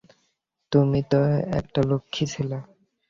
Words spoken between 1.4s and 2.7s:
একটা লক্ষ্মী ছেলে।